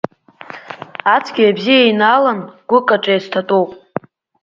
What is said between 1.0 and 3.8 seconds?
Ацәгьеи абзиеи еинаалан гәыкаҿ, еицҭатәоуп!